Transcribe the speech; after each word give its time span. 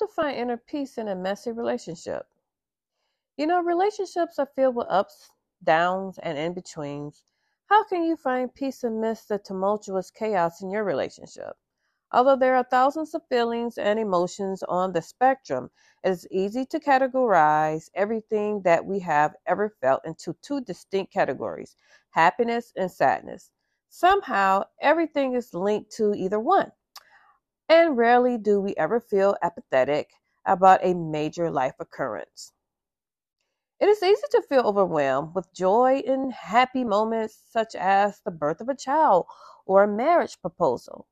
to 0.00 0.08
find 0.08 0.36
inner 0.36 0.58
peace 0.58 0.98
in 0.98 1.08
a 1.08 1.16
messy 1.16 1.52
relationship. 1.52 2.26
You 3.36 3.46
know, 3.46 3.62
relationships 3.62 4.38
are 4.38 4.50
filled 4.54 4.76
with 4.76 4.88
ups, 4.90 5.30
downs, 5.64 6.18
and 6.18 6.38
in 6.38 6.54
betweens. 6.54 7.24
How 7.66 7.84
can 7.84 8.04
you 8.04 8.16
find 8.16 8.54
peace 8.54 8.84
amidst 8.84 9.28
the 9.28 9.38
tumultuous 9.38 10.10
chaos 10.10 10.62
in 10.62 10.70
your 10.70 10.84
relationship? 10.84 11.56
Although 12.12 12.36
there 12.36 12.56
are 12.56 12.64
thousands 12.64 13.14
of 13.14 13.26
feelings 13.28 13.78
and 13.78 13.98
emotions 13.98 14.62
on 14.64 14.92
the 14.92 15.02
spectrum, 15.02 15.70
it 16.04 16.10
is 16.10 16.28
easy 16.30 16.66
to 16.66 16.80
categorize 16.80 17.90
everything 17.94 18.62
that 18.62 18.86
we 18.86 19.00
have 19.00 19.36
ever 19.46 19.70
felt 19.80 20.04
into 20.06 20.34
two 20.42 20.60
distinct 20.62 21.12
categories 21.12 21.76
happiness 22.10 22.72
and 22.76 22.90
sadness. 22.90 23.50
Somehow, 23.90 24.64
everything 24.80 25.34
is 25.34 25.54
linked 25.54 25.92
to 25.92 26.14
either 26.14 26.40
one. 26.40 26.72
And 27.70 27.96
rarely 27.96 28.36
do 28.36 28.60
we 28.60 28.74
ever 28.74 28.98
feel 28.98 29.36
apathetic 29.42 30.10
about 30.44 30.80
a 30.82 30.92
major 30.92 31.52
life 31.52 31.76
occurrence. 31.78 32.52
It 33.78 33.88
is 33.88 34.02
easy 34.02 34.26
to 34.32 34.42
feel 34.42 34.66
overwhelmed 34.66 35.36
with 35.36 35.52
joy 35.52 36.00
in 36.00 36.32
happy 36.32 36.82
moments 36.82 37.40
such 37.48 37.76
as 37.76 38.22
the 38.22 38.32
birth 38.32 38.60
of 38.60 38.68
a 38.68 38.74
child 38.74 39.26
or 39.66 39.84
a 39.84 39.86
marriage 39.86 40.40
proposal. 40.40 41.06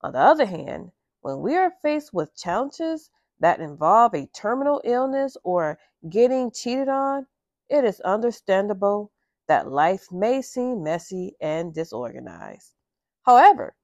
On 0.00 0.12
the 0.12 0.20
other 0.20 0.44
hand, 0.46 0.92
when 1.22 1.40
we 1.40 1.56
are 1.56 1.72
faced 1.82 2.14
with 2.14 2.36
challenges 2.36 3.10
that 3.40 3.58
involve 3.58 4.14
a 4.14 4.26
terminal 4.28 4.80
illness 4.84 5.36
or 5.42 5.76
getting 6.08 6.52
cheated 6.52 6.88
on, 6.88 7.26
it 7.68 7.82
is 7.82 8.00
understandable 8.02 9.10
that 9.48 9.66
life 9.66 10.12
may 10.12 10.40
seem 10.40 10.84
messy 10.84 11.34
and 11.40 11.74
disorganized. 11.74 12.76
However, 13.22 13.74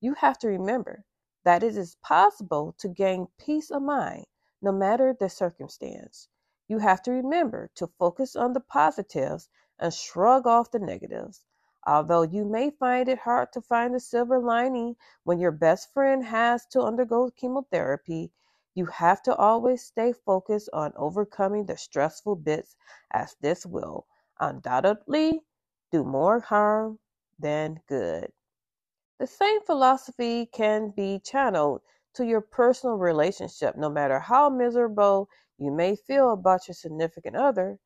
you 0.00 0.14
have 0.14 0.38
to 0.38 0.48
remember 0.48 1.04
that 1.44 1.62
it 1.62 1.76
is 1.76 1.96
possible 1.96 2.74
to 2.78 2.88
gain 2.88 3.28
peace 3.38 3.70
of 3.70 3.82
mind 3.82 4.26
no 4.62 4.72
matter 4.72 5.12
the 5.12 5.28
circumstance. 5.28 6.28
You 6.68 6.78
have 6.78 7.02
to 7.02 7.12
remember 7.12 7.70
to 7.76 7.86
focus 7.86 8.36
on 8.36 8.52
the 8.52 8.60
positives 8.60 9.48
and 9.78 9.92
shrug 9.92 10.46
off 10.46 10.70
the 10.70 10.78
negatives. 10.78 11.44
Although 11.86 12.22
you 12.22 12.44
may 12.44 12.70
find 12.70 13.08
it 13.08 13.18
hard 13.18 13.52
to 13.52 13.60
find 13.62 13.94
the 13.94 14.00
silver 14.00 14.38
lining 14.38 14.96
when 15.24 15.38
your 15.38 15.52
best 15.52 15.92
friend 15.92 16.24
has 16.24 16.66
to 16.66 16.82
undergo 16.82 17.30
chemotherapy, 17.30 18.32
you 18.74 18.86
have 18.86 19.22
to 19.22 19.34
always 19.34 19.82
stay 19.84 20.12
focused 20.12 20.68
on 20.72 20.92
overcoming 20.96 21.66
the 21.66 21.76
stressful 21.76 22.36
bits, 22.36 22.76
as 23.10 23.34
this 23.40 23.66
will 23.66 24.06
undoubtedly 24.40 25.42
do 25.90 26.04
more 26.04 26.40
harm 26.40 26.98
than 27.38 27.80
good. 27.86 28.32
The 29.20 29.26
same 29.26 29.60
philosophy 29.60 30.46
can 30.46 30.92
be 30.92 31.18
channeled 31.18 31.82
to 32.14 32.24
your 32.24 32.40
personal 32.40 32.96
relationship, 32.96 33.76
no 33.76 33.90
matter 33.90 34.18
how 34.18 34.48
miserable 34.48 35.28
you 35.58 35.70
may 35.70 35.94
feel 35.94 36.30
about 36.30 36.66
your 36.66 36.74
significant 36.74 37.36
other. 37.36 37.78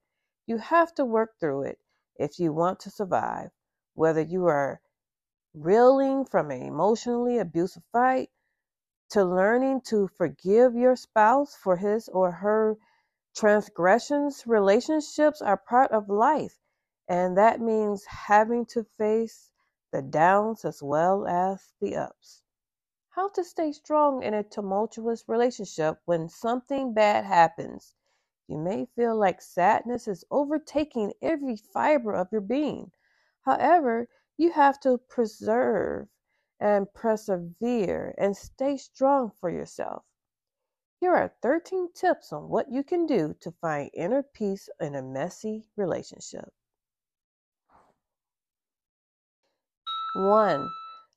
You 0.47 0.59
have 0.59 0.95
to 0.95 1.05
work 1.05 1.41
through 1.41 1.63
it 1.63 1.81
if 2.15 2.39
you 2.39 2.53
want 2.53 2.79
to 2.81 2.91
survive 2.93 3.51
whether 3.95 4.21
you 4.21 4.47
are 4.47 4.81
reeling 5.55 6.25
from 6.25 6.53
an 6.53 6.63
emotionally 6.63 7.39
abusive 7.39 7.83
fight 7.91 8.31
to 9.09 9.25
learning 9.25 9.81
to 9.87 10.07
forgive 10.07 10.77
your 10.77 10.95
spouse 10.95 11.57
for 11.57 11.79
his 11.79 12.09
or 12.11 12.31
her 12.31 12.77
transgressions, 13.35 14.47
relationships 14.47 15.43
are 15.43 15.57
part 15.57 15.91
of 15.91 16.09
life, 16.09 16.61
and 17.09 17.37
that 17.37 17.61
means 17.61 18.05
having 18.05 18.65
to 18.67 18.85
face 18.85 19.51
the 19.95 20.03
downs 20.03 20.65
as 20.65 20.83
well 20.83 21.25
as 21.29 21.73
the 21.81 21.95
ups. 21.95 22.43
How 23.11 23.29
to 23.29 23.45
stay 23.45 23.71
strong 23.71 24.25
in 24.25 24.35
a 24.35 24.43
tumultuous 24.43 25.29
relationship 25.29 26.01
when 26.05 26.29
something 26.29 26.93
bad 26.93 27.25
happens. 27.25 27.95
You 28.49 28.59
may 28.59 28.87
feel 28.87 29.15
like 29.15 29.41
sadness 29.41 30.09
is 30.09 30.25
overtaking 30.33 31.15
every 31.23 31.55
fiber 31.55 32.13
of 32.13 32.33
your 32.33 32.41
being. 32.41 32.91
However, 33.43 34.09
you 34.37 34.51
have 34.51 34.81
to 34.81 34.99
preserve 34.99 36.09
and 36.59 36.93
persevere 36.93 38.17
and 38.19 38.37
stay 38.37 38.77
strong 38.77 39.31
for 39.31 39.49
yourself. 39.49 40.05
Here 40.99 41.15
are 41.15 41.37
13 41.41 41.93
tips 41.93 42.33
on 42.33 42.49
what 42.49 42.73
you 42.73 42.83
can 42.83 43.07
do 43.07 43.35
to 43.43 43.53
find 43.53 43.93
inner 43.95 44.25
peace 44.25 44.69
in 44.81 44.97
a 44.97 45.03
messy 45.03 45.69
relationship. 45.77 46.53
1. 50.15 50.69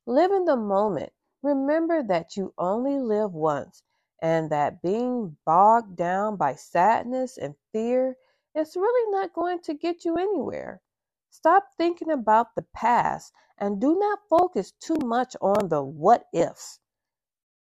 Live 0.08 0.32
in 0.32 0.46
the 0.46 0.56
moment. 0.56 1.14
Remember 1.44 2.02
that 2.02 2.36
you 2.36 2.52
only 2.58 3.00
live 3.00 3.32
once 3.32 3.84
and 4.24 4.50
that 4.50 4.82
being 4.82 5.38
bogged 5.46 5.96
down 5.96 6.36
by 6.36 6.56
sadness 6.56 7.38
and 7.38 7.56
fear 7.72 8.18
is 8.56 8.76
really 8.76 9.12
not 9.12 9.34
going 9.34 9.60
to 9.60 9.76
get 9.76 10.04
you 10.04 10.16
anywhere. 10.16 10.82
Stop 11.30 11.70
thinking 11.78 12.10
about 12.10 12.56
the 12.56 12.64
past 12.74 13.32
and 13.60 13.80
do 13.80 14.00
not 14.00 14.28
focus 14.28 14.72
too 14.80 14.98
much 15.04 15.36
on 15.42 15.70
the 15.70 15.84
what 15.84 16.26
ifs. 16.34 16.80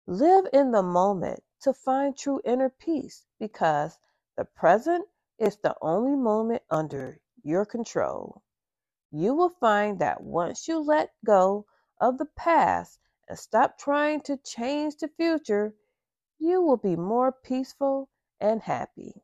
Live 0.07 0.47
in 0.55 0.71
the 0.71 0.83
moment 0.83 1.43
to 1.61 1.75
find 1.75 2.17
true 2.17 2.41
inner 2.47 2.71
peace 2.71 3.27
because 3.39 3.99
the 4.39 4.47
present 4.47 5.07
is 5.39 5.59
the 5.59 5.77
only 5.83 6.17
moment 6.17 6.63
under 6.71 7.21
your 7.43 7.67
control. 7.67 8.43
You 9.19 9.33
will 9.35 9.49
find 9.49 9.99
that 10.01 10.23
once 10.23 10.69
you 10.69 10.79
let 10.79 11.15
go 11.25 11.65
of 11.99 12.19
the 12.19 12.27
past 12.27 12.99
and 13.27 13.39
stop 13.39 13.79
trying 13.79 14.21
to 14.29 14.37
change 14.37 14.97
the 14.97 15.09
future, 15.09 15.75
you 16.39 16.61
will 16.61 16.77
be 16.77 16.97
more 16.97 17.33
peaceful 17.33 18.11
and 18.39 18.61
happy. 18.61 19.23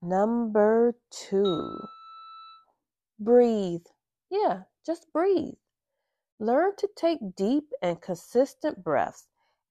Number 0.00 0.94
two, 1.10 1.88
breathe. 3.18 3.86
Yeah, 4.30 4.62
just 4.86 5.12
breathe. 5.12 5.56
Learn 6.38 6.76
to 6.76 6.88
take 6.94 7.34
deep 7.34 7.68
and 7.82 8.00
consistent 8.00 8.84
breaths 8.84 9.26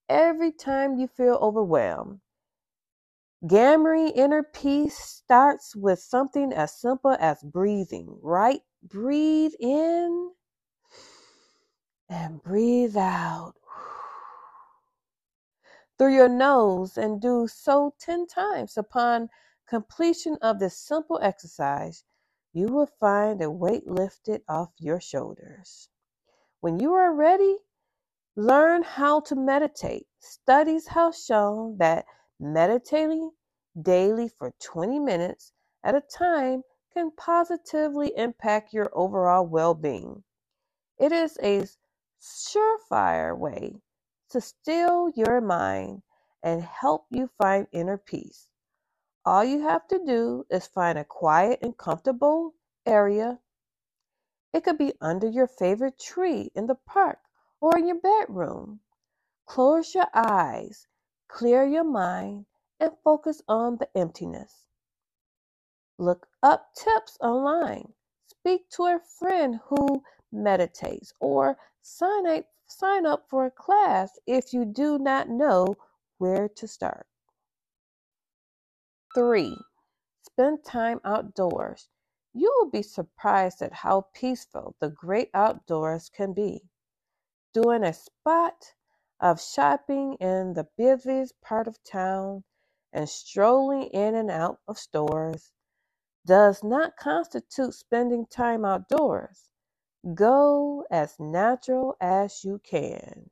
every 0.10 0.52
time 0.52 0.98
you 0.98 1.08
feel 1.08 1.36
overwhelmed. 1.36 2.20
Gathering 3.46 4.10
inner 4.10 4.42
peace 4.42 4.98
starts 4.98 5.76
with 5.76 6.00
something 6.00 6.54
as 6.54 6.80
simple 6.80 7.18
as 7.20 7.44
breathing, 7.44 8.18
right? 8.22 8.62
Breathe 8.82 9.52
in 9.60 10.32
and 12.08 12.42
breathe 12.42 12.96
out 12.96 13.56
through 15.98 16.16
your 16.16 16.30
nose 16.30 16.98
and 16.98 17.20
do 17.20 17.48
so 17.48 17.94
10 18.00 18.28
times 18.28 18.78
upon 18.78 19.30
completion 19.68 20.38
of 20.42 20.60
this 20.60 20.78
simple 20.78 21.20
exercise, 21.22 22.06
you 22.54 22.68
will 22.68 22.90
find 23.00 23.42
a 23.42 23.52
weight 23.52 23.88
lifted 23.88 24.42
off 24.48 24.72
your 24.78 25.02
shoulders. 25.02 25.90
When 26.62 26.80
you 26.80 26.94
are 26.94 27.14
ready, 27.14 27.58
learn 28.38 28.84
how 28.84 29.20
to 29.22 29.36
meditate. 29.36 30.08
Studies 30.20 30.88
have 30.88 31.14
shown 31.14 31.78
that 31.80 32.06
meditating 32.40 33.32
daily 33.82 34.28
for 34.28 34.54
20 34.60 35.00
minutes 35.00 35.52
at 35.84 35.96
a 35.96 36.02
time 36.02 36.64
can 36.94 37.12
positively 37.12 38.16
impact 38.16 38.74
your 38.74 38.90
overall 38.94 39.46
well 39.46 39.74
being. 39.74 40.24
It 40.98 41.12
is 41.12 41.38
a 41.42 41.66
surefire 42.22 43.38
way 43.38 43.82
to 44.30 44.40
still 44.40 45.10
your 45.16 45.42
mind 45.42 46.04
and 46.42 46.62
help 46.62 47.06
you 47.10 47.28
find 47.38 47.68
inner 47.72 47.98
peace. 47.98 48.50
All 49.26 49.44
you 49.44 49.62
have 49.62 49.88
to 49.88 50.00
do 50.06 50.46
is 50.50 50.68
find 50.68 50.98
a 50.98 51.06
quiet 51.06 51.60
and 51.62 51.78
comfortable 51.78 52.54
area. 52.86 53.40
It 54.52 54.64
could 54.64 54.78
be 54.78 54.94
under 55.00 55.28
your 55.28 55.48
favorite 55.48 55.98
tree 55.98 56.52
in 56.54 56.68
the 56.68 56.76
park 56.76 57.20
or 57.62 57.78
in 57.78 57.88
your 57.88 58.00
bedroom. 58.00 58.82
Close 59.46 59.96
your 59.96 60.08
eyes, 60.14 60.88
clear 61.34 61.66
your 61.66 61.84
mind, 61.84 62.46
and 62.80 62.92
focus 63.04 63.42
on 63.48 63.76
the 63.78 63.90
emptiness. 63.98 64.66
Look 65.98 66.28
up 66.44 66.76
tips 66.76 67.18
online. 67.22 67.92
Speak 68.28 68.70
to 68.76 68.84
a 68.84 69.00
friend 69.00 69.60
who 69.66 70.04
meditates 70.32 71.12
or 71.20 71.58
sign 71.82 72.28
up, 72.28 72.46
sign 72.68 73.08
up 73.08 73.26
for 73.30 73.48
a 73.48 73.52
class 73.52 74.20
if 74.28 74.54
you 74.54 74.64
do 74.64 75.00
not 75.00 75.28
know 75.28 75.76
where 76.20 76.48
to 76.50 76.68
start. 76.68 77.08
Three, 79.16 79.58
spend 80.22 80.64
time 80.64 81.02
outdoors. 81.04 81.90
You 82.34 82.54
will 82.60 82.70
be 82.70 82.84
surprised 82.84 83.64
at 83.64 83.74
how 83.74 84.06
peaceful 84.14 84.76
the 84.80 84.90
great 84.90 85.32
outdoors 85.34 86.10
can 86.10 86.34
be. 86.34 86.62
Doing 87.54 87.84
a 87.84 87.94
spot 87.94 88.74
of 89.20 89.42
shopping 89.42 90.16
in 90.16 90.54
the 90.54 90.68
busiest 90.78 91.40
part 91.42 91.68
of 91.68 91.84
town 91.84 92.44
and 92.94 93.10
strolling 93.10 93.84
in 93.88 94.16
and 94.16 94.32
out 94.32 94.60
of 94.68 94.78
stores 94.78 95.52
does 96.26 96.64
not 96.64 96.98
constitute 96.98 97.74
spending 97.74 98.26
time 98.28 98.66
outdoors. 98.66 99.50
Go 100.14 100.86
as 100.92 101.20
natural 101.20 101.96
as 102.02 102.44
you 102.44 102.60
can. 102.64 103.30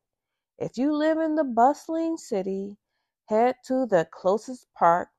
If 0.58 0.78
you 0.78 0.94
live 0.94 1.18
in 1.20 1.36
the 1.36 1.44
bustling 1.44 2.18
city, 2.18 2.78
head 3.26 3.58
to 3.66 3.86
the 3.86 4.08
closest 4.12 4.68
park 4.74 5.10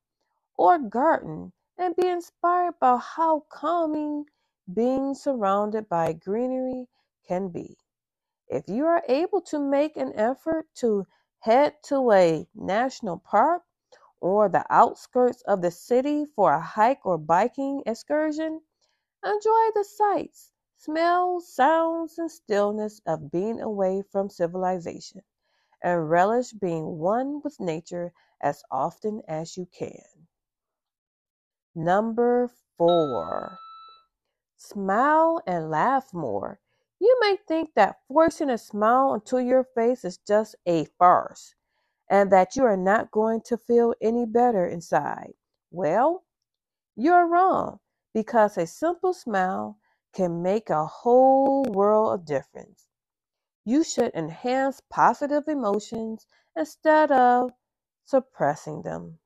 or 0.56 0.78
garden 0.78 1.52
and 1.78 1.96
be 1.96 2.08
inspired 2.08 2.78
by 2.80 2.98
how 2.98 3.44
calming 3.50 4.26
being 4.72 5.14
surrounded 5.14 5.88
by 5.88 6.12
greenery 6.12 6.88
can 7.26 7.48
be. 7.48 7.76
If 8.52 8.68
you 8.68 8.84
are 8.86 9.02
able 9.08 9.40
to 9.48 9.58
make 9.58 9.96
an 9.96 10.12
effort 10.14 10.66
to 10.76 11.06
head 11.40 11.82
to 11.84 12.12
a 12.12 12.46
national 12.54 13.18
park 13.18 13.62
or 14.20 14.50
the 14.50 14.66
outskirts 14.68 15.40
of 15.48 15.62
the 15.62 15.70
city 15.70 16.26
for 16.26 16.52
a 16.52 16.60
hike 16.60 17.06
or 17.06 17.16
biking 17.16 17.82
excursion, 17.86 18.60
enjoy 19.24 19.70
the 19.74 19.84
sights, 19.84 20.52
smells, 20.76 21.48
sounds, 21.48 22.18
and 22.18 22.30
stillness 22.30 23.00
of 23.06 23.32
being 23.32 23.62
away 23.62 24.02
from 24.12 24.28
civilization, 24.28 25.22
and 25.82 26.10
relish 26.10 26.52
being 26.52 26.98
one 26.98 27.40
with 27.42 27.58
nature 27.58 28.12
as 28.42 28.62
often 28.70 29.22
as 29.26 29.56
you 29.56 29.66
can. 29.66 30.28
Number 31.74 32.50
four, 32.76 33.58
smile 34.58 35.42
and 35.46 35.70
laugh 35.70 36.14
more. 36.14 36.61
You 37.02 37.18
may 37.20 37.36
think 37.48 37.74
that 37.74 37.98
forcing 38.06 38.48
a 38.48 38.56
smile 38.56 39.08
onto 39.08 39.38
your 39.38 39.64
face 39.64 40.04
is 40.04 40.18
just 40.18 40.54
a 40.66 40.84
farce 41.00 41.52
and 42.08 42.30
that 42.30 42.54
you 42.54 42.62
are 42.64 42.76
not 42.76 43.10
going 43.10 43.40
to 43.46 43.58
feel 43.58 43.92
any 44.00 44.24
better 44.24 44.64
inside. 44.64 45.34
Well, 45.72 46.22
you're 46.94 47.26
wrong 47.26 47.80
because 48.14 48.56
a 48.56 48.68
simple 48.68 49.12
smile 49.12 49.80
can 50.12 50.42
make 50.42 50.70
a 50.70 50.86
whole 50.86 51.64
world 51.64 52.14
of 52.14 52.24
difference. 52.24 52.86
You 53.64 53.82
should 53.82 54.14
enhance 54.14 54.80
positive 54.88 55.48
emotions 55.48 56.24
instead 56.54 57.10
of 57.10 57.50
suppressing 58.04 58.82
them. 58.82 59.18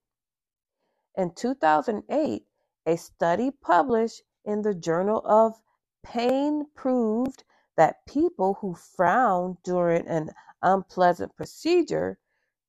In 1.14 1.34
2008, 1.34 2.46
a 2.86 2.96
study 2.96 3.50
published 3.50 4.22
in 4.46 4.62
the 4.62 4.74
Journal 4.74 5.20
of 5.26 5.60
Pain 6.02 6.64
proved 6.74 7.44
that 7.76 8.06
people 8.06 8.54
who 8.60 8.74
frowned 8.74 9.58
during 9.64 10.06
an 10.08 10.30
unpleasant 10.62 11.36
procedure 11.36 12.18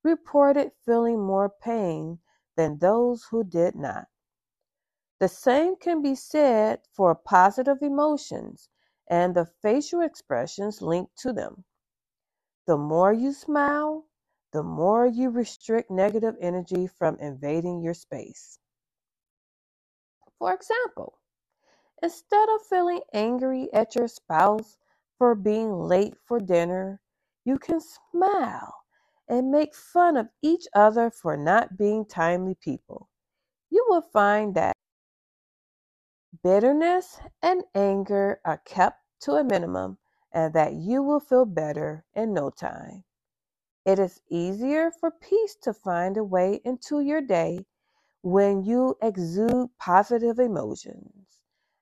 reported 0.04 0.71
feeling 0.86 1.21
more 1.21 1.50
pain 1.50 2.19
than 2.56 2.80
those 2.80 3.25
who 3.31 3.44
did 3.44 3.75
not. 3.75 4.07
The 5.19 5.30
same 5.30 5.77
can 5.77 6.01
be 6.01 6.15
said 6.15 6.81
for 6.94 7.15
positive 7.15 7.81
emotions 7.81 8.69
and 9.09 9.36
the 9.36 9.45
facial 9.45 10.01
expressions 10.01 10.81
linked 10.81 11.18
to 11.19 11.33
them. 11.33 11.63
The 12.68 12.77
more 12.77 13.13
you 13.13 13.33
smile, 13.33 14.06
the 14.54 14.63
more 14.63 15.06
you 15.07 15.30
restrict 15.30 15.92
negative 15.92 16.36
energy 16.42 16.88
from 16.88 17.18
invading 17.19 17.81
your 17.81 17.94
space. 17.95 18.59
For 20.39 20.54
example, 20.54 21.19
instead 22.04 22.50
of 22.50 22.62
feeling 22.69 23.01
angry 23.13 23.71
at 23.74 23.95
your 23.95 24.07
spouse 24.07 24.77
for 25.17 25.35
being 25.35 25.71
late 25.71 26.15
for 26.25 26.39
dinner, 26.39 26.99
you 27.45 27.57
can 27.57 27.79
smile 27.81 28.73
and 29.27 29.51
make 29.51 29.75
fun 29.75 30.17
of 30.17 30.27
each 30.41 30.65
other 30.73 31.09
for 31.09 31.35
not 31.37 31.77
being 31.77 32.05
timely 32.05 32.55
people. 32.55 33.09
You 33.69 33.85
will 33.89 34.01
find 34.01 34.55
that 34.55 34.73
bitterness 36.43 37.19
and 37.41 37.63
anger 37.75 38.39
are 38.45 38.61
kept 38.65 38.99
to 39.21 39.33
a 39.33 39.43
minimum 39.43 39.97
and 40.31 40.53
that 40.53 40.73
you 40.73 41.01
will 41.01 41.19
feel 41.19 41.45
better 41.45 42.05
in 42.13 42.33
no 42.33 42.49
time. 42.49 43.03
It 43.85 43.99
is 43.99 44.21
easier 44.29 44.91
for 44.91 45.11
peace 45.11 45.55
to 45.63 45.73
find 45.73 46.17
a 46.17 46.23
way 46.23 46.61
into 46.65 46.99
your 46.99 47.21
day 47.21 47.65
when 48.21 48.63
you 48.63 48.95
exude 49.01 49.69
positive 49.79 50.39
emotions, 50.39 51.25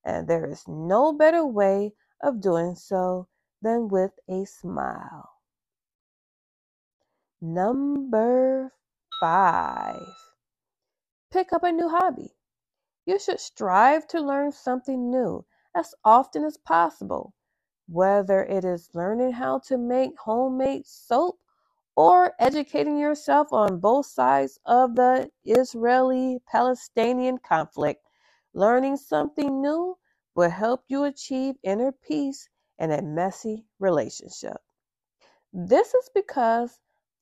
and 0.04 0.28
there 0.28 0.46
is 0.46 0.68
no 0.68 1.12
better 1.14 1.46
way 1.46 1.94
of 2.26 2.42
doing 2.42 2.76
so 2.76 3.28
than 3.62 3.88
with 3.88 4.12
a 4.28 4.46
smile. 4.46 5.30
Number 7.42 8.74
five, 9.22 10.02
pick 11.32 11.54
up 11.54 11.64
a 11.64 11.72
new 11.72 11.90
hobby. 11.90 12.36
You 13.06 13.20
should 13.20 13.40
strive 13.40 14.08
to 14.08 14.22
learn 14.22 14.52
something 14.52 15.12
new 15.12 15.46
as 15.76 15.94
often 16.04 16.44
as 16.44 16.58
possible, 16.58 17.34
whether 17.88 18.44
it 18.44 18.66
is 18.66 18.90
learning 18.96 19.34
how 19.34 19.60
to 19.68 19.78
make 19.78 20.20
homemade 20.20 20.88
soap 20.88 21.38
or 21.96 22.34
educating 22.40 22.98
yourself 22.98 23.54
on 23.54 23.80
both 23.80 24.08
sides 24.08 24.60
of 24.66 24.96
the 24.96 25.30
Israeli 25.46 26.40
Palestinian 26.52 27.38
conflict. 27.38 28.02
Learning 28.54 28.98
something 28.98 29.62
new 29.62 29.98
will 30.36 30.50
help 30.50 30.84
you 30.88 31.06
achieve 31.06 31.56
inner 31.64 31.92
peace 31.92 32.50
in 32.78 32.92
a 32.92 33.02
messy 33.02 33.66
relationship. 33.80 34.58
This 35.54 35.94
is 35.94 36.10
because 36.14 36.80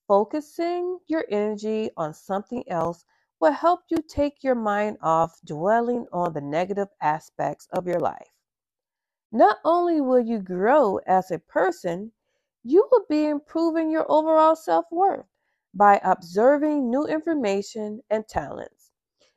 focusing 0.07 0.99
your 1.07 1.23
energy 1.29 1.91
on 1.95 2.13
something 2.13 2.63
else 2.67 3.05
will 3.39 3.51
help 3.51 3.81
you 3.89 3.97
take 4.07 4.43
your 4.43 4.55
mind 4.55 4.97
off 5.01 5.39
dwelling 5.45 6.07
on 6.11 6.33
the 6.33 6.41
negative 6.41 6.87
aspects 7.01 7.67
of 7.71 7.85
your 7.85 7.99
life. 7.99 8.31
Not 9.31 9.57
only 9.63 10.01
will 10.01 10.19
you 10.19 10.39
grow 10.39 10.97
as 11.05 11.29
a 11.29 11.39
person, 11.39 12.11
you 12.63 12.87
will 12.91 13.05
be 13.09 13.25
improving 13.25 13.91
your 13.91 14.05
overall 14.09 14.55
self 14.55 14.85
worth 14.91 15.27
by 15.73 15.99
observing 16.03 16.89
new 16.89 17.05
information 17.05 18.01
and 18.09 18.27
talents. 18.27 18.91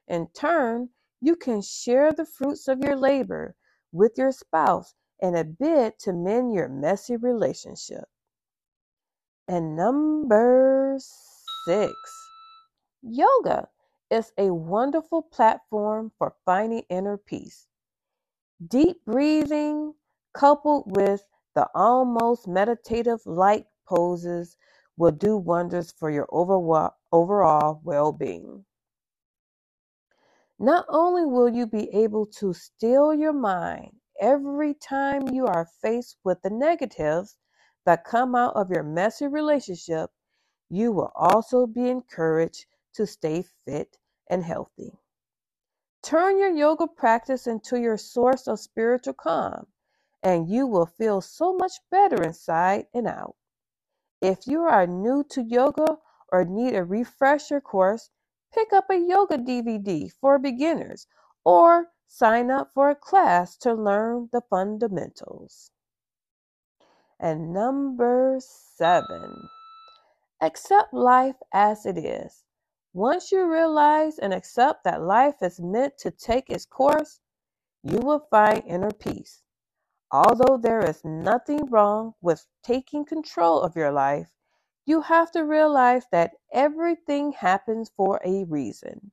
In 0.08 0.29
turn, 0.29 0.90
you 1.20 1.37
can 1.37 1.61
share 1.61 2.12
the 2.12 2.25
fruits 2.25 2.69
of 2.69 2.81
your 2.81 2.96
labor 2.96 3.55
with 3.96 4.19
your 4.19 4.32
spouse 4.32 4.94
in 5.20 5.37
a 5.37 5.44
bid 5.44 5.98
to 6.00 6.12
mend 6.12 6.54
your 6.54 6.69
messy 6.69 7.16
relationship. 7.16 8.04
And 9.48 9.76
number 9.76 10.98
six, 11.66 11.94
yoga 13.02 13.69
is 14.10 14.32
a 14.38 14.52
wonderful 14.52 15.22
platform 15.22 16.12
for 16.19 16.34
finding 16.44 16.84
inner 16.90 17.19
peace. 17.19 17.66
Deep 18.69 19.04
breathing, 19.06 19.94
coupled 20.34 20.84
with 20.96 21.25
the 21.54 21.69
almost 21.75 22.48
meditative 22.48 23.20
like 23.26 23.66
poses, 23.88 24.56
will 24.96 25.12
do 25.12 25.36
wonders 25.36 25.93
for 25.93 26.10
your 26.10 26.29
overall, 26.32 27.81
well 27.84 28.12
being. 28.12 28.65
Not 30.58 30.86
only 30.89 31.27
will 31.27 31.51
you 31.51 31.67
be 31.67 31.91
able 31.91 32.27
to 32.39 32.55
still 32.55 33.13
your 33.13 33.34
mind 33.34 34.01
every 34.19 34.72
time 34.72 35.29
you 35.29 35.46
are 35.46 35.69
faced 35.82 36.17
with 36.25 36.41
the 36.41 36.51
negatives 36.51 37.36
that 37.84 38.05
come 38.05 38.34
out 38.34 38.56
of 38.56 38.70
your 38.70 38.82
messy 38.82 39.27
relationship, 39.27 40.10
you 40.70 40.93
will 40.93 41.13
also 41.15 41.67
be 41.67 41.91
encouraged 41.91 42.67
to 42.94 43.06
stay 43.06 43.43
fit 43.43 43.98
and 44.29 44.43
healthy. 44.43 44.98
Turn 46.03 46.39
your 46.39 46.51
yoga 46.51 46.86
practice 46.86 47.46
into 47.46 47.79
your 47.79 47.98
source 47.98 48.48
of 48.48 48.58
spiritual 48.58 49.15
calm, 49.15 49.67
and 50.22 50.48
you 50.48 50.67
will 50.67 50.86
feel 50.86 51.20
so 51.20 51.53
much 51.55 51.75
better 51.91 52.22
inside 52.22 52.86
and 52.94 53.06
out. 53.06 53.36
If 54.22 54.46
you 54.46 54.63
are 54.63 54.86
new 54.86 55.22
to 55.31 55.43
yoga 55.43 55.98
or 56.32 56.44
need 56.44 56.75
a 56.75 56.84
refresher 56.84 57.60
course, 57.60 58.10
pick 58.56 58.72
up 58.72 58.89
a 58.89 58.96
yoga 58.96 59.36
DVD 59.36 60.10
for 60.10 60.39
beginners 60.39 61.06
or 61.44 61.89
sign 62.08 62.51
up 62.51 62.70
for 62.72 62.89
a 62.89 62.94
class 62.94 63.56
to 63.58 63.75
learn 63.75 64.31
the 64.32 64.41
fundamentals. 64.48 65.70
And 67.20 67.53
number 67.53 68.39
seven, 68.41 69.48
accept 70.41 70.94
life 70.94 71.36
as 71.53 71.84
it 71.84 71.98
is. 71.98 72.44
Once 72.94 73.31
you 73.31 73.46
realize 73.46 74.19
and 74.19 74.32
accept 74.32 74.84
that 74.84 75.03
life 75.03 75.43
is 75.43 75.60
meant 75.60 75.98
to 75.98 76.10
take 76.10 76.48
its 76.48 76.65
course, 76.65 77.20
you 77.82 77.98
will 77.98 78.27
find 78.31 78.65
inner 78.67 78.91
peace. 78.91 79.43
Although 80.10 80.56
there 80.56 80.84
is 80.84 81.05
nothing 81.05 81.67
wrong 81.67 82.15
with 82.22 82.46
taking 82.63 83.05
control 83.05 83.60
of 83.60 83.77
your 83.77 83.93
life, 83.93 84.31
you 84.86 85.02
have 85.02 85.32
to 85.32 85.44
realize 85.44 86.06
that 86.12 86.32
everything 86.52 87.32
happens 87.32 87.90
for 87.96 88.20
a 88.24 88.44
reason. 88.44 89.10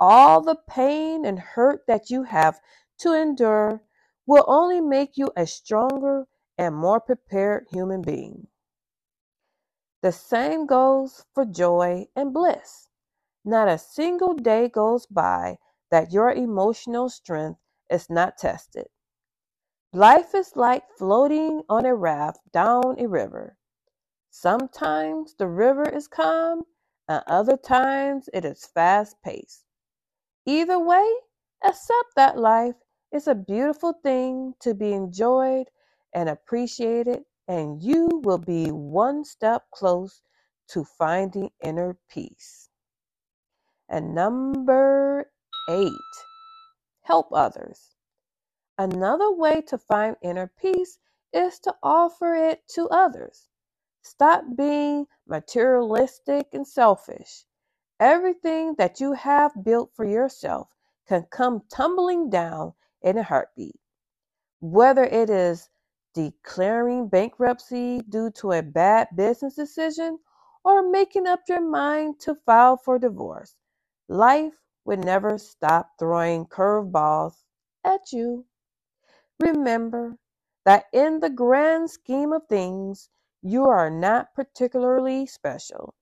All 0.00 0.40
the 0.40 0.56
pain 0.68 1.24
and 1.24 1.38
hurt 1.38 1.86
that 1.86 2.10
you 2.10 2.24
have 2.24 2.58
to 2.98 3.12
endure 3.12 3.82
will 4.26 4.44
only 4.48 4.80
make 4.80 5.16
you 5.16 5.30
a 5.36 5.46
stronger 5.46 6.26
and 6.56 6.74
more 6.74 7.00
prepared 7.00 7.66
human 7.70 8.00
being. 8.00 8.48
The 10.00 10.12
same 10.12 10.66
goes 10.66 11.24
for 11.34 11.44
joy 11.44 12.08
and 12.16 12.32
bliss. 12.32 12.88
Not 13.44 13.68
a 13.68 13.78
single 13.78 14.34
day 14.34 14.68
goes 14.68 15.06
by 15.06 15.58
that 15.90 16.12
your 16.12 16.32
emotional 16.32 17.10
strength 17.10 17.60
is 17.90 18.08
not 18.08 18.38
tested. 18.38 18.88
Life 19.92 20.34
is 20.34 20.56
like 20.56 20.90
floating 20.98 21.62
on 21.68 21.84
a 21.86 21.94
raft 21.94 22.40
down 22.52 22.96
a 22.98 23.06
river. 23.06 23.56
Sometimes 24.36 25.32
the 25.34 25.46
river 25.46 25.88
is 25.88 26.08
calm, 26.08 26.64
and 27.06 27.22
other 27.28 27.56
times 27.56 28.28
it 28.34 28.44
is 28.44 28.66
fast 28.66 29.22
paced. 29.22 29.64
Either 30.44 30.76
way, 30.76 31.08
accept 31.62 32.16
that 32.16 32.36
life 32.36 32.74
is 33.12 33.28
a 33.28 33.36
beautiful 33.36 33.92
thing 33.92 34.56
to 34.58 34.74
be 34.74 34.92
enjoyed 34.92 35.70
and 36.12 36.28
appreciated, 36.28 37.24
and 37.46 37.80
you 37.80 38.22
will 38.24 38.38
be 38.38 38.72
one 38.72 39.24
step 39.24 39.70
close 39.70 40.20
to 40.66 40.82
finding 40.84 41.52
inner 41.62 41.96
peace. 42.08 42.68
And 43.88 44.16
number 44.16 45.30
eight, 45.68 46.12
help 47.02 47.28
others. 47.32 47.94
Another 48.76 49.30
way 49.30 49.62
to 49.68 49.78
find 49.78 50.16
inner 50.22 50.50
peace 50.60 50.98
is 51.32 51.60
to 51.60 51.76
offer 51.84 52.34
it 52.34 52.66
to 52.70 52.88
others. 52.88 53.48
Stop 54.04 54.44
being 54.56 55.08
materialistic 55.26 56.48
and 56.54 56.68
selfish. 56.68 57.46
Everything 58.00 58.74
that 58.76 59.00
you 59.00 59.12
have 59.14 59.52
built 59.64 59.92
for 59.94 60.04
yourself 60.04 60.68
can 61.08 61.24
come 61.30 61.62
tumbling 61.72 62.30
down 62.30 62.74
in 63.02 63.18
a 63.18 63.24
heartbeat. 63.24 63.80
Whether 64.60 65.04
it 65.04 65.30
is 65.30 65.70
declaring 66.14 67.08
bankruptcy 67.08 68.00
due 68.08 68.30
to 68.32 68.52
a 68.52 68.62
bad 68.62 69.08
business 69.16 69.54
decision 69.56 70.20
or 70.64 70.90
making 70.90 71.26
up 71.26 71.40
your 71.48 71.62
mind 71.62 72.20
to 72.20 72.36
file 72.46 72.76
for 72.76 72.98
divorce, 72.98 73.56
life 74.08 74.54
would 74.84 75.04
never 75.04 75.38
stop 75.38 75.92
throwing 75.98 76.46
curveballs 76.46 77.44
at 77.84 78.12
you. 78.12 78.46
Remember 79.40 80.18
that 80.64 80.86
in 80.92 81.20
the 81.20 81.30
grand 81.30 81.90
scheme 81.90 82.32
of 82.32 82.46
things, 82.48 83.10
you 83.44 83.66
are 83.66 83.90
not 83.90 84.34
particularly 84.34 85.26
special. 85.26 85.94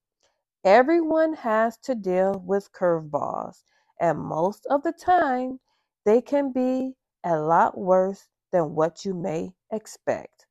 Everyone 0.64 1.34
has 1.34 1.78
to 1.78 1.94
deal 1.94 2.42
with 2.46 2.72
curveballs, 2.72 3.64
and 4.00 4.18
most 4.18 4.66
of 4.66 4.82
the 4.84 4.92
time, 4.92 5.60
they 6.04 6.22
can 6.22 6.52
be 6.52 6.94
a 7.24 7.36
lot 7.38 7.78
worse 7.78 8.28
than 8.52 8.74
what 8.74 9.04
you 9.04 9.14
may 9.14 9.54
expect. 9.72 10.46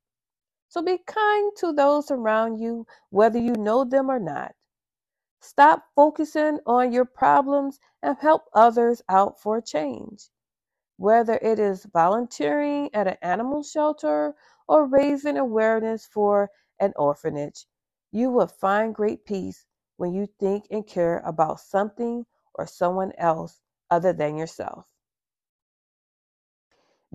So 0.70 0.82
be 0.84 1.00
kind 1.08 1.54
to 1.58 1.74
those 1.74 2.12
around 2.12 2.58
you, 2.60 2.88
whether 3.12 3.40
you 3.40 3.54
know 3.54 3.86
them 3.86 4.10
or 4.12 4.20
not. 4.20 4.56
Stop 5.42 5.86
focusing 5.96 6.60
on 6.68 6.94
your 6.94 7.06
problems 7.06 7.80
and 8.04 8.18
help 8.20 8.44
others 8.56 9.04
out 9.10 9.42
for 9.42 9.58
a 9.58 9.64
change. 9.64 10.30
Whether 10.98 11.36
it 11.42 11.60
is 11.60 11.86
volunteering 11.94 12.90
at 12.94 13.08
an 13.08 13.18
animal 13.22 13.64
shelter 13.64 14.36
or 14.68 14.88
raising 14.88 15.38
awareness 15.38 16.08
for 16.08 16.52
an 16.82 16.94
orphanage, 16.98 17.68
you 18.12 18.32
will 18.32 18.48
find 18.48 18.96
great 18.96 19.26
peace 19.26 19.66
when 19.98 20.14
you 20.14 20.28
think 20.40 20.66
and 20.72 20.88
care 20.88 21.20
about 21.26 21.62
something 21.62 22.26
or 22.56 22.68
someone 22.68 23.14
else 23.18 23.62
other 23.92 24.14
than 24.14 24.38
yourself. 24.38 24.88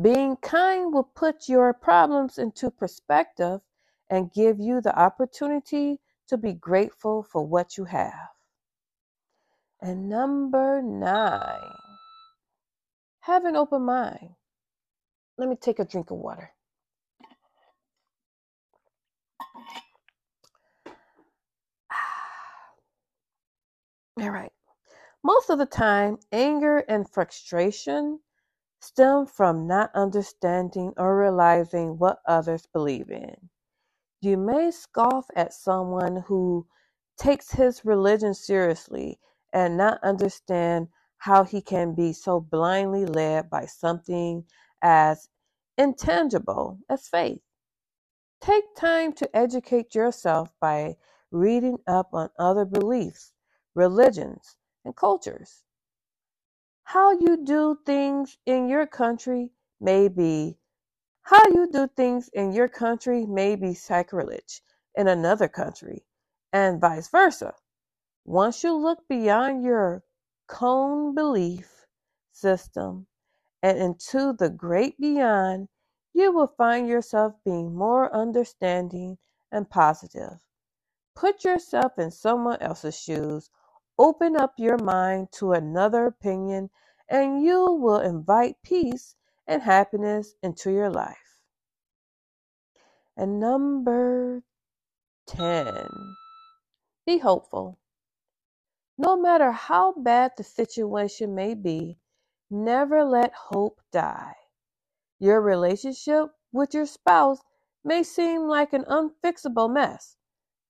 Being 0.01 0.37
kind 0.39 0.93
will 0.93 1.05
put 1.17 1.49
your 1.49 1.75
problems 1.75 2.39
into 2.39 2.71
perspective 2.71 3.61
and 4.11 4.33
give 4.33 4.61
you 4.61 4.81
the 4.81 4.99
opportunity 4.99 6.01
to 6.29 6.39
be 6.39 6.55
grateful 6.55 7.23
for 7.25 7.47
what 7.47 7.79
you 7.79 7.85
have. 7.85 8.31
And 9.81 10.09
number 10.09 10.83
nine, 10.83 11.73
have 13.21 13.45
an 13.47 13.57
open 13.57 13.83
mind. 13.85 14.31
Let 15.39 15.49
me 15.49 15.57
take 15.57 15.81
a 15.81 15.87
drink 15.87 16.11
of 16.11 16.19
water. 16.19 16.53
All 24.21 24.31
right. 24.31 24.53
Most 25.23 25.51
of 25.51 25.59
the 25.59 25.67
time, 25.67 26.19
anger 26.33 26.79
and 26.79 27.09
frustration 27.11 28.21
stem 28.81 29.27
from 29.27 29.67
not 29.67 29.91
understanding 29.95 30.93
or 30.97 31.19
realizing 31.19 31.99
what 31.99 32.21
others 32.27 32.67
believe 32.73 33.11
in. 33.11 33.37
You 34.23 34.39
may 34.39 34.71
scoff 34.71 35.27
at 35.37 35.53
someone 35.53 36.17
who 36.27 36.67
takes 37.19 37.51
his 37.51 37.85
religion 37.85 38.35
seriously 38.35 39.21
and 39.53 39.77
not 39.77 40.03
understand 40.03 40.89
how 41.19 41.45
he 41.45 41.61
can 41.61 41.95
be 41.95 42.13
so 42.13 42.41
blindly 42.41 43.07
led 43.07 43.51
by 43.51 43.67
something 43.67 44.45
as 44.83 45.29
intangible 45.79 46.79
as 46.89 47.09
faith. 47.09 47.43
Take 48.41 48.65
time 48.77 49.13
to 49.15 49.37
educate 49.37 49.95
yourself 49.95 50.53
by 50.61 50.97
reading 51.31 51.79
up 51.87 52.11
on 52.13 52.31
other 52.39 52.65
beliefs, 52.65 53.33
religions, 53.77 54.57
and 54.85 54.97
cultures. 54.97 55.63
How 56.83 57.13
you 57.13 57.45
do 57.45 57.79
things 57.87 58.39
in 58.47 58.69
your 58.69 58.87
country 58.87 59.51
may 59.81 60.09
be 60.09 60.59
how 61.29 61.43
you 61.49 61.69
do 61.73 61.89
things 61.89 62.29
in 62.29 62.53
your 62.53 62.69
country 62.69 63.27
may 63.27 63.57
be 63.57 63.75
sacrilege 63.75 64.63
in 64.95 65.09
another 65.09 65.49
country, 65.49 66.05
and 66.53 66.81
vice 66.81 67.09
versa. 67.09 67.53
Once 68.25 68.63
you 68.63 68.73
look 68.73 69.09
beyond 69.09 69.65
your 69.65 70.05
cone 70.47 71.17
belief 71.17 71.85
system 72.31 73.09
and 73.61 73.77
into 73.77 74.35
the 74.35 74.49
great 74.49 75.01
beyond, 75.01 75.69
you 76.13 76.31
will 76.31 76.47
find 76.47 76.87
yourself 76.87 77.35
being 77.45 77.75
more 77.75 78.15
understanding 78.15 79.19
and 79.51 79.69
positive. 79.69 80.45
Put 81.17 81.43
yourself 81.43 81.99
in 81.99 82.13
someone 82.13 82.63
else's 82.63 82.97
shoes, 82.97 83.51
open 83.99 84.37
up 84.37 84.55
your 84.59 84.79
mind 84.79 85.29
to 85.33 85.53
another 85.53 86.07
opinion, 86.07 86.71
and 87.09 87.43
you 87.43 87.73
will 87.73 87.99
invite 88.01 88.57
peace 88.63 89.17
and 89.47 89.63
happiness 89.63 90.35
into 90.43 90.71
your 90.71 90.91
life. 90.91 91.41
And 93.17 93.41
number 93.41 94.43
10, 95.29 95.89
be 97.07 97.19
hopeful. 97.19 97.79
No 98.99 99.17
matter 99.17 99.53
how 99.53 99.95
bad 99.95 100.33
the 100.37 100.45
situation 100.45 101.35
may 101.35 101.55
be, 101.55 101.99
never 102.51 103.05
let 103.05 103.33
hope 103.35 103.81
die. 103.93 104.35
Your 105.19 105.41
relationship 105.41 106.29
with 106.53 106.75
your 106.75 106.87
spouse 106.87 107.41
may 107.85 108.03
seem 108.03 108.49
like 108.49 108.73
an 108.73 108.85
unfixable 108.85 109.73
mess, 109.73 110.17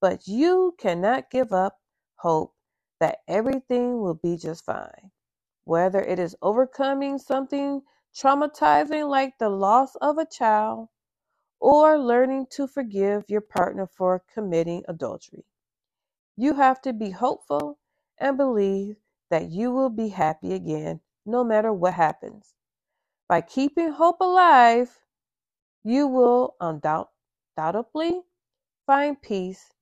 but 0.01 0.27
you 0.29 0.75
cannot 0.79 1.31
give 1.31 1.53
up 1.53 1.79
hope 2.17 2.56
that 3.01 3.19
everything 3.29 4.01
will 4.01 4.15
be 4.15 4.37
just 4.37 4.65
fine. 4.65 5.11
Whether 5.65 6.01
it 6.01 6.19
is 6.19 6.37
overcoming 6.43 7.19
something 7.19 7.83
traumatizing 8.17 9.09
like 9.09 9.39
the 9.39 9.51
loss 9.51 9.97
of 9.97 10.19
a 10.19 10.27
child 10.27 10.89
or 11.61 11.99
learning 11.99 12.47
to 12.53 12.67
forgive 12.67 13.25
your 13.29 13.41
partner 13.43 13.87
for 13.87 14.23
committing 14.35 14.85
adultery. 14.89 15.45
You 16.37 16.55
have 16.55 16.81
to 16.83 16.93
be 16.93 17.11
hopeful 17.11 17.79
and 18.19 18.37
believe 18.37 18.97
that 19.31 19.51
you 19.51 19.73
will 19.73 19.91
be 19.91 20.09
happy 20.09 20.55
again 20.55 21.01
no 21.27 21.45
matter 21.45 21.73
what 21.73 21.95
happens. 21.95 22.55
By 23.29 23.43
keeping 23.43 23.91
hope 23.93 24.21
alive, 24.21 24.99
you 25.85 26.09
will 26.09 26.57
undoubtedly 26.61 28.23
find 28.87 29.21
peace 29.21 29.73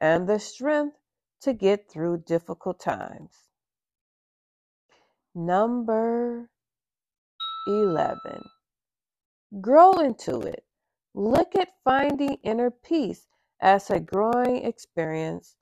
and 0.00 0.28
the 0.28 0.38
strength 0.38 0.96
to 1.42 1.52
get 1.54 1.90
through 1.90 2.24
difficult 2.26 2.80
times. 2.80 3.32
Number 5.34 6.50
11. 7.68 8.42
Grow 9.60 9.92
into 10.00 10.40
it. 10.40 10.64
Look 11.14 11.56
at 11.56 11.70
finding 11.84 12.34
inner 12.44 12.70
peace 12.70 13.26
as 13.60 13.90
a 13.90 14.00
growing 14.00 14.64
experience. 14.64 15.56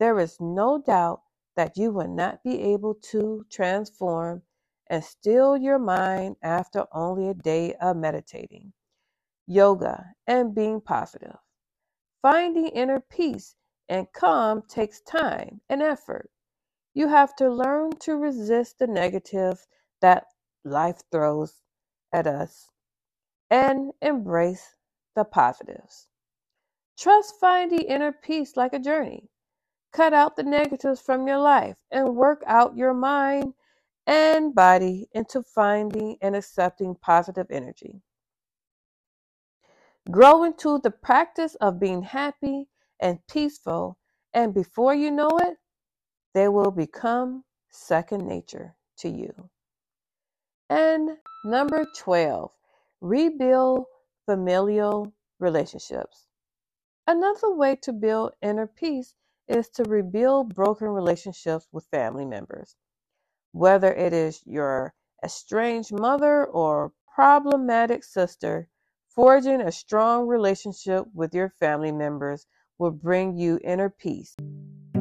There 0.00 0.18
is 0.20 0.38
no 0.40 0.82
doubt 0.84 1.22
that 1.56 1.76
you 1.76 1.92
will 1.92 2.08
not 2.08 2.44
be 2.44 2.62
able 2.62 2.94
to 3.12 3.44
transform 3.50 4.42
and 4.90 5.04
still 5.04 5.56
your 5.56 5.78
mind 5.78 6.36
after 6.42 6.86
only 6.92 7.28
a 7.28 7.34
day 7.34 7.74
of 7.80 7.96
meditating, 7.96 8.72
yoga, 9.46 10.14
and 10.26 10.54
being 10.54 10.80
positive. 10.80 11.36
Finding 12.22 12.68
inner 12.68 13.00
peace 13.00 13.56
and 13.90 14.12
calm 14.12 14.62
takes 14.62 15.00
time 15.00 15.60
and 15.68 15.82
effort. 15.82 16.30
You 16.94 17.08
have 17.08 17.34
to 17.36 17.50
learn 17.50 17.90
to 18.02 18.16
resist 18.16 18.78
the 18.78 18.86
negative 18.86 19.66
that 20.00 20.26
life 20.64 21.02
throws 21.10 21.60
at 22.12 22.28
us 22.28 22.68
and 23.50 23.90
embrace 24.00 24.76
the 25.16 25.24
positives. 25.24 26.06
Trust 26.96 27.34
finding 27.40 27.80
inner 27.80 28.12
peace 28.12 28.56
like 28.56 28.72
a 28.72 28.78
journey. 28.78 29.28
Cut 29.92 30.14
out 30.14 30.36
the 30.36 30.44
negatives 30.44 31.00
from 31.00 31.26
your 31.26 31.38
life 31.38 31.76
and 31.90 32.14
work 32.14 32.44
out 32.46 32.76
your 32.76 32.94
mind 32.94 33.54
and 34.06 34.54
body 34.54 35.08
into 35.12 35.42
finding 35.42 36.16
and 36.22 36.36
accepting 36.36 36.94
positive 36.94 37.48
energy. 37.50 38.02
Grow 40.08 40.44
into 40.44 40.78
the 40.78 40.92
practice 40.92 41.56
of 41.56 41.80
being 41.80 42.02
happy 42.02 42.68
and 43.00 43.18
peaceful, 43.28 43.98
and 44.34 44.54
before 44.54 44.94
you 44.94 45.10
know 45.10 45.30
it, 45.42 45.56
they 46.34 46.48
will 46.48 46.70
become 46.70 47.44
second 47.70 48.26
nature 48.26 48.76
to 48.98 49.08
you. 49.08 49.32
And 50.70 51.10
number 51.44 51.86
12, 51.96 52.50
rebuild 53.00 53.86
familial 54.26 55.12
relationships. 55.40 56.26
Another 57.06 57.54
way 57.54 57.76
to 57.82 57.92
build 57.92 58.34
inner 58.42 58.66
peace 58.68 59.14
is 59.48 59.68
to 59.70 59.84
rebuild 59.84 60.54
broken 60.54 60.88
relationships 60.88 61.68
with 61.72 61.86
family 61.86 62.26
members. 62.26 62.76
Whether 63.52 63.92
it 63.92 64.12
is 64.12 64.42
your 64.46 64.94
estranged 65.24 65.92
mother 65.92 66.46
or 66.46 66.92
problematic 67.14 68.04
sister, 68.04 68.68
forging 69.08 69.60
a 69.60 69.72
strong 69.72 70.26
relationship 70.28 71.06
with 71.14 71.34
your 71.34 71.50
family 71.50 71.92
members 71.92 72.46
will 72.80 72.90
bring 72.90 73.36
you 73.36 73.60
inner 73.62 73.90
peace, 73.90 74.34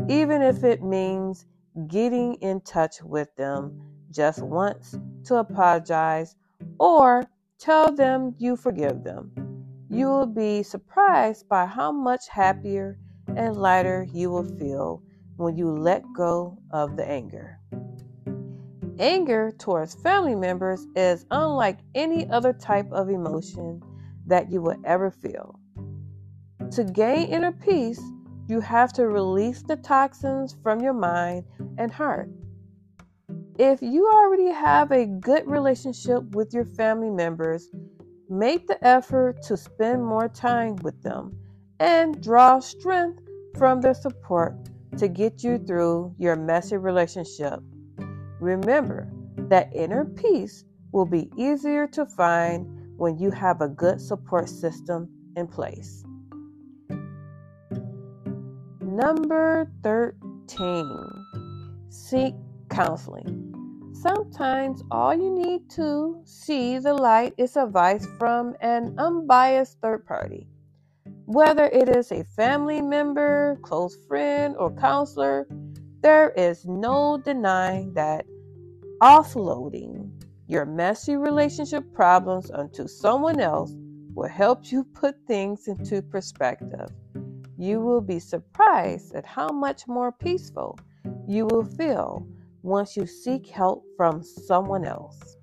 even 0.09 0.41
if 0.41 0.65
it 0.65 0.83
means 0.83 1.45
getting 1.87 2.33
in 2.35 2.59
touch 2.61 3.01
with 3.01 3.33
them 3.37 3.81
just 4.11 4.43
once 4.43 4.99
to 5.23 5.35
apologize 5.37 6.35
or 6.77 7.23
tell 7.57 7.91
them 7.95 8.35
you 8.37 8.57
forgive 8.57 9.03
them. 9.03 9.31
You 9.89 10.07
will 10.07 10.25
be 10.25 10.61
surprised 10.61 11.47
by 11.47 11.65
how 11.65 11.91
much 11.91 12.27
happier 12.27 12.97
and 13.35 13.55
lighter 13.55 14.05
you 14.13 14.29
will 14.29 14.57
feel 14.57 15.01
when 15.37 15.55
you 15.55 15.71
let 15.71 16.03
go 16.15 16.57
of 16.71 16.97
the 16.97 17.09
anger. 17.09 17.59
Anger 18.99 19.53
towards 19.57 19.95
family 19.95 20.35
members 20.35 20.85
is 20.97 21.25
unlike 21.31 21.79
any 21.95 22.29
other 22.29 22.51
type 22.51 22.91
of 22.91 23.09
emotion 23.09 23.81
that 24.27 24.51
you 24.51 24.61
will 24.61 24.75
ever 24.83 25.09
feel. 25.09 25.58
To 26.71 26.83
gain 26.83 27.29
inner 27.29 27.51
peace, 27.51 28.01
you 28.47 28.59
have 28.59 28.93
to 28.93 29.07
release 29.07 29.61
the 29.63 29.75
toxins 29.77 30.55
from 30.63 30.81
your 30.81 30.93
mind 30.93 31.45
and 31.77 31.91
heart. 31.91 32.29
If 33.57 33.81
you 33.81 34.07
already 34.07 34.51
have 34.51 34.91
a 34.91 35.05
good 35.05 35.47
relationship 35.47 36.23
with 36.35 36.53
your 36.53 36.65
family 36.65 37.09
members, 37.09 37.69
make 38.29 38.67
the 38.67 38.83
effort 38.85 39.41
to 39.43 39.57
spend 39.57 40.03
more 40.03 40.29
time 40.29 40.75
with 40.77 41.01
them 41.01 41.37
and 41.79 42.21
draw 42.21 42.59
strength 42.59 43.21
from 43.57 43.81
their 43.81 43.93
support 43.93 44.53
to 44.97 45.07
get 45.07 45.43
you 45.43 45.57
through 45.57 46.13
your 46.17 46.35
messy 46.35 46.77
relationship 46.77 47.61
Remember 48.39 49.11
that 49.35 49.73
inner 49.75 50.05
peace 50.05 50.63
will 50.93 51.05
be 51.05 51.29
easier 51.37 51.87
to 51.87 52.05
find 52.05 52.97
when 52.97 53.17
you 53.17 53.31
have 53.31 53.61
a 53.61 53.67
good 53.67 53.99
support 53.99 54.47
system 54.47 55.09
in 55.35 55.45
place. 55.47 56.03
Number 58.99 59.71
13 59.81 61.85
Seek 61.87 62.33
counseling. 62.69 63.93
Sometimes 63.93 64.83
all 64.91 65.15
you 65.15 65.33
need 65.33 65.69
to 65.69 66.21
see 66.25 66.79
the 66.79 66.93
light 66.93 67.33
is 67.37 67.55
advice 67.55 68.05
from 68.17 68.57
an 68.59 68.95
unbiased 68.97 69.77
third 69.81 70.05
party. 70.05 70.49
Whether 71.27 71.67
it 71.67 71.87
is 71.87 72.11
a 72.11 72.25
family 72.25 72.81
member, 72.81 73.57
close 73.61 73.95
friend, 74.05 74.57
or 74.59 74.75
counselor, 74.75 75.47
there 76.01 76.31
is 76.31 76.65
no 76.65 77.21
denying 77.23 77.93
that 77.93 78.25
offloading 79.01 80.11
your 80.47 80.65
messy 80.65 81.15
relationship 81.15 81.85
problems 81.93 82.51
onto 82.51 82.85
someone 82.85 83.39
else 83.39 83.73
will 84.13 84.27
help 84.27 84.73
you 84.73 84.83
put 84.83 85.15
things 85.25 85.69
into 85.69 86.01
perspective. 86.01 86.91
You 87.59 87.81
will 87.81 87.99
be 87.99 88.19
surprised 88.19 89.13
at 89.13 89.25
how 89.25 89.49
much 89.49 89.85
more 89.85 90.13
peaceful 90.13 90.79
you 91.27 91.45
will 91.45 91.65
feel 91.65 92.25
once 92.63 92.95
you 92.95 93.05
seek 93.05 93.47
help 93.47 93.83
from 93.97 94.23
someone 94.23 94.85
else. 94.85 95.35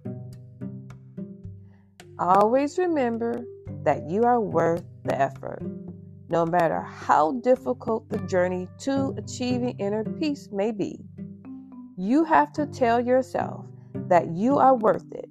Always 2.18 2.78
remember 2.78 3.44
that 3.82 4.08
you 4.08 4.22
are 4.22 4.40
worth 4.40 4.82
the 5.04 5.20
effort. 5.20 5.62
No 6.30 6.46
matter 6.46 6.80
how 6.80 7.32
difficult 7.32 8.08
the 8.08 8.20
journey 8.20 8.66
to 8.78 9.14
achieving 9.18 9.78
inner 9.78 10.02
peace 10.02 10.48
may 10.50 10.72
be, 10.72 10.98
you 11.98 12.24
have 12.24 12.50
to 12.54 12.64
tell 12.64 12.98
yourself 12.98 13.66
that 14.08 14.34
you 14.34 14.56
are 14.56 14.74
worth 14.74 15.12
it. 15.12 15.28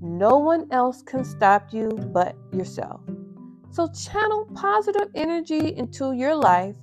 No 0.00 0.38
one 0.38 0.68
else 0.70 1.02
can 1.02 1.24
stop 1.24 1.72
you 1.72 1.88
but 2.12 2.36
yourself. 2.52 3.00
So 3.72 3.88
channel 3.88 4.48
positive 4.54 5.08
energy 5.14 5.76
into 5.76 6.12
your 6.12 6.34
life, 6.34 6.76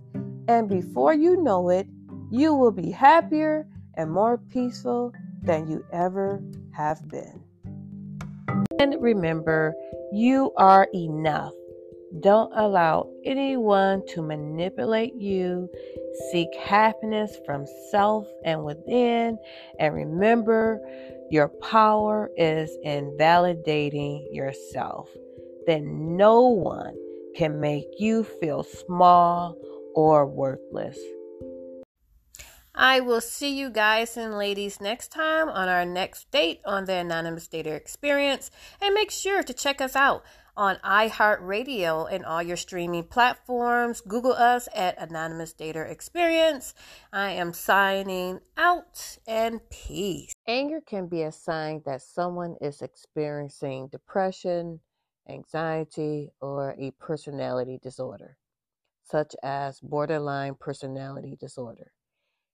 and 0.48 0.70
before 0.70 1.14
you 1.14 1.42
know 1.44 1.70
it, 1.70 1.88
you 2.32 2.54
will 2.54 2.72
be 2.72 2.92
happier 2.92 3.68
and 3.96 4.12
more 4.12 4.38
peaceful 4.38 5.14
than 5.44 5.68
you 5.68 5.86
ever 5.92 6.42
have 6.72 7.06
been. 7.10 7.44
And 8.80 8.96
remember, 9.02 9.74
you 10.14 10.54
are 10.58 10.88
enough. 10.94 11.54
Don't 12.22 12.54
allow 12.56 13.12
anyone 13.26 14.02
to 14.10 14.22
manipulate 14.22 15.16
you. 15.16 15.70
Seek 16.32 16.54
happiness 16.56 17.38
from 17.46 17.66
self 17.92 18.28
and 18.46 18.64
within. 18.64 19.38
And 19.80 19.94
remember, 19.94 20.80
your 21.30 21.50
power 21.50 22.32
is 22.38 22.72
in 22.84 23.18
validating 23.20 24.24
yourself. 24.32 25.10
Then 25.68 26.16
no 26.16 26.48
one 26.48 26.96
can 27.36 27.60
make 27.60 28.00
you 28.00 28.24
feel 28.24 28.64
small 28.64 29.56
or 29.94 30.26
worthless. 30.26 30.98
I 32.74 33.00
will 33.00 33.22
see 33.22 33.58
you 33.58 33.70
guys 33.70 34.16
and 34.18 34.38
ladies 34.38 34.80
next 34.80 35.12
time 35.12 35.50
on 35.50 35.68
our 35.68 35.84
next 35.84 36.32
date 36.32 36.62
on 36.64 36.86
the 36.86 36.94
Anonymous 36.94 37.48
Dater 37.48 37.76
Experience. 37.76 38.50
And 38.82 38.94
make 38.94 39.12
sure 39.12 39.44
to 39.44 39.54
check 39.54 39.82
us 39.82 39.96
out 39.96 40.24
on 40.56 40.78
iHeartRadio 40.78 42.08
and 42.12 42.24
all 42.24 42.42
your 42.42 42.56
streaming 42.56 43.04
platforms. 43.04 44.02
Google 44.02 44.34
us 44.34 44.70
at 44.76 44.98
Anonymous 45.00 45.54
Dater 45.54 45.90
Experience. 45.90 46.74
I 47.12 47.32
am 47.32 47.52
signing 47.54 48.40
out 48.58 49.18
and 49.28 49.60
peace. 49.70 50.34
Anger 50.48 50.82
can 50.82 51.08
be 51.08 51.24
a 51.24 51.32
sign 51.32 51.82
that 51.86 52.02
someone 52.02 52.56
is 52.62 52.82
experiencing 52.82 53.88
depression, 53.88 54.80
anxiety, 55.30 56.32
or 56.42 56.76
a 56.80 56.92
personality 57.00 57.80
disorder, 57.82 58.38
such 59.04 59.36
as 59.44 59.80
borderline 59.80 60.56
personality 60.56 61.38
disorder. 61.40 61.92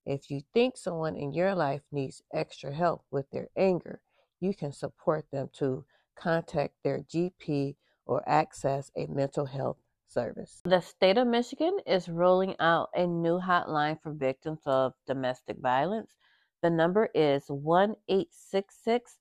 If 0.05 0.29
you 0.29 0.41
think 0.53 0.77
someone 0.77 1.15
in 1.15 1.33
your 1.33 1.55
life 1.55 1.81
needs 1.91 2.21
extra 2.33 2.73
help 2.73 3.05
with 3.09 3.29
their 3.31 3.47
anger, 3.55 4.01
you 4.39 4.53
can 4.53 4.73
support 4.73 5.25
them 5.31 5.49
to 5.53 5.85
contact 6.15 6.75
their 6.83 6.99
GP 6.99 7.75
or 8.05 8.21
access 8.27 8.91
a 8.97 9.05
mental 9.07 9.45
health 9.45 9.77
service. 10.07 10.61
The 10.65 10.81
state 10.81 11.17
of 11.17 11.27
Michigan 11.27 11.79
is 11.87 12.09
rolling 12.09 12.55
out 12.59 12.89
a 12.93 13.07
new 13.07 13.39
hotline 13.39 14.01
for 14.01 14.11
victims 14.11 14.61
of 14.65 14.93
domestic 15.07 15.57
violence. 15.59 16.17
The 16.61 16.69
number 16.69 17.09
is 17.13 17.45
1 17.47 17.95
866 18.09 19.17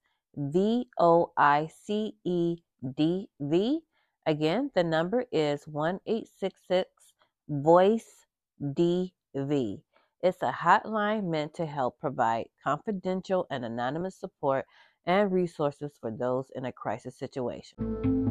VOICEDV. 2.84 3.80
Again, 4.26 4.70
the 4.74 4.84
number 4.84 5.24
is 5.32 5.66
1 5.66 6.00
866 6.06 6.90
VOICE 7.48 8.26
DV. 8.62 9.80
It's 10.22 10.42
a 10.42 10.52
hotline 10.52 11.24
meant 11.24 11.54
to 11.54 11.66
help 11.66 11.98
provide 11.98 12.46
confidential 12.62 13.46
and 13.50 13.64
anonymous 13.64 14.16
support 14.16 14.64
and 15.04 15.32
resources 15.32 15.92
for 16.00 16.12
those 16.12 16.46
in 16.54 16.64
a 16.64 16.72
crisis 16.72 17.18
situation. 17.18 18.21